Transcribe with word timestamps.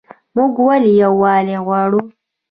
موږ 0.35 0.53
ولې 0.67 0.91
یووالی 1.01 1.55
غواړو؟ 1.65 2.01